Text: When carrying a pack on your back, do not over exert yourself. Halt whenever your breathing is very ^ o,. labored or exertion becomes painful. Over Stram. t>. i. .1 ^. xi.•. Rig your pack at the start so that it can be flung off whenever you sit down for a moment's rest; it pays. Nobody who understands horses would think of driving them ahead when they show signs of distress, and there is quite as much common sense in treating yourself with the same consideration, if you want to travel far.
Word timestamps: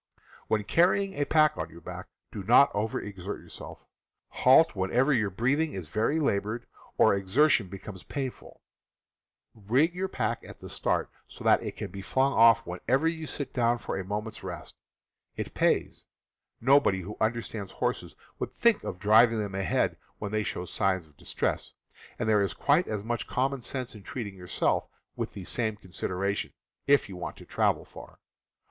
When 0.47 0.63
carrying 0.63 1.13
a 1.13 1.25
pack 1.25 1.55
on 1.59 1.69
your 1.69 1.79
back, 1.79 2.07
do 2.31 2.41
not 2.41 2.73
over 2.73 2.99
exert 2.99 3.39
yourself. 3.39 3.85
Halt 4.29 4.75
whenever 4.75 5.13
your 5.13 5.29
breathing 5.29 5.73
is 5.73 5.87
very 5.89 6.15
^ 6.17 6.19
o,. 6.19 6.23
labored 6.25 6.65
or 6.97 7.13
exertion 7.13 7.67
becomes 7.67 8.01
painful. 8.01 8.61
Over 9.55 9.61
Stram. 9.61 9.61
t>. 9.61 9.61
i. 9.61 9.61
.1 9.61 9.61
^. 9.61 9.61
xi.•. 9.61 9.69
Rig 9.75 9.93
your 9.93 10.07
pack 10.07 10.43
at 10.43 10.59
the 10.59 10.69
start 10.71 11.11
so 11.27 11.43
that 11.43 11.61
it 11.61 11.77
can 11.77 11.91
be 11.91 12.01
flung 12.01 12.33
off 12.33 12.65
whenever 12.65 13.07
you 13.07 13.27
sit 13.27 13.53
down 13.53 13.77
for 13.77 13.95
a 13.95 14.03
moment's 14.03 14.41
rest; 14.43 14.73
it 15.35 15.53
pays. 15.53 16.05
Nobody 16.59 17.01
who 17.01 17.15
understands 17.21 17.73
horses 17.73 18.15
would 18.39 18.53
think 18.53 18.83
of 18.83 18.97
driving 18.97 19.37
them 19.37 19.53
ahead 19.53 19.97
when 20.17 20.31
they 20.31 20.41
show 20.41 20.65
signs 20.65 21.05
of 21.05 21.15
distress, 21.15 21.73
and 22.17 22.27
there 22.27 22.41
is 22.41 22.55
quite 22.55 22.87
as 22.87 23.03
much 23.03 23.27
common 23.27 23.61
sense 23.61 23.93
in 23.93 24.01
treating 24.01 24.33
yourself 24.33 24.87
with 25.15 25.33
the 25.33 25.43
same 25.43 25.75
consideration, 25.75 26.53
if 26.87 27.07
you 27.07 27.15
want 27.15 27.35
to 27.37 27.45
travel 27.45 27.85
far. 27.85 28.17